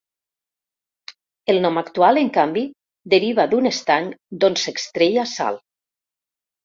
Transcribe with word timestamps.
El 1.53 1.59
nom 1.65 1.77
actual, 1.81 2.19
en 2.21 2.31
canvi, 2.37 2.65
deriva 3.15 3.47
d'un 3.53 3.73
estany 3.73 4.09
d'on 4.41 4.59
s'extreia 4.63 5.27
sal. 5.37 5.61